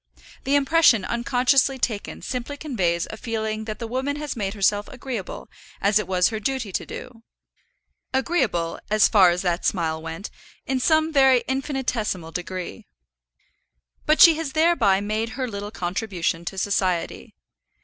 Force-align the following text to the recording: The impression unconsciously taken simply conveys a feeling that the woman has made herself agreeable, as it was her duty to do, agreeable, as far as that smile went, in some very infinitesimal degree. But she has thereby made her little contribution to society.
The 0.45 0.55
impression 0.55 1.05
unconsciously 1.05 1.77
taken 1.77 2.23
simply 2.23 2.57
conveys 2.57 3.05
a 3.11 3.17
feeling 3.17 3.65
that 3.65 3.77
the 3.77 3.85
woman 3.85 4.15
has 4.15 4.35
made 4.35 4.55
herself 4.55 4.87
agreeable, 4.87 5.47
as 5.79 5.99
it 5.99 6.07
was 6.07 6.29
her 6.29 6.39
duty 6.39 6.71
to 6.71 6.87
do, 6.87 7.21
agreeable, 8.11 8.79
as 8.89 9.07
far 9.07 9.29
as 9.29 9.43
that 9.43 9.63
smile 9.63 10.01
went, 10.01 10.31
in 10.65 10.79
some 10.79 11.13
very 11.13 11.43
infinitesimal 11.47 12.31
degree. 12.31 12.87
But 14.07 14.19
she 14.19 14.33
has 14.37 14.53
thereby 14.53 15.01
made 15.01 15.37
her 15.37 15.47
little 15.47 15.69
contribution 15.69 16.45
to 16.45 16.57
society. 16.57 17.35